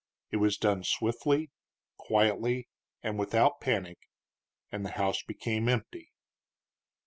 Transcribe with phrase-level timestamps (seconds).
[0.31, 1.51] It was done swiftly,
[1.97, 2.67] quietly,
[3.03, 3.99] and without panic,
[4.71, 6.11] and the house became empty.